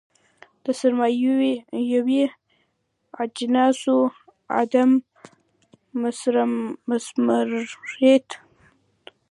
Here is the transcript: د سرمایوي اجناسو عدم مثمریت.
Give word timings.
د 0.63 0.65
سرمایوي 0.79 1.55
اجناسو 3.23 3.97
عدم 4.59 4.89
مثمریت. 6.91 8.27